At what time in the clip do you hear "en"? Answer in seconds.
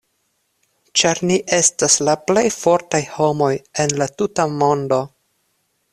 3.85-3.97